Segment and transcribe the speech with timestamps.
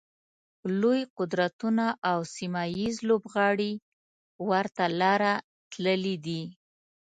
[0.79, 3.73] لوی قدرتونه او سیمه ییز لوبغاړي
[4.49, 5.33] ورته لاره
[5.71, 6.41] تللي دي.